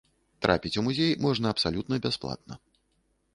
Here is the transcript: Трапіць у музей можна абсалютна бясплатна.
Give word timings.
Трапіць 0.45 0.71
у 0.81 0.83
музей 0.87 1.13
можна 1.25 1.51
абсалютна 1.57 2.01
бясплатна. 2.07 2.59